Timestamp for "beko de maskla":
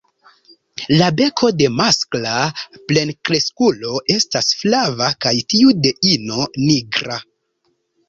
1.19-2.33